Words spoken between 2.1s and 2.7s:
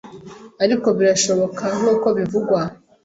bivugwa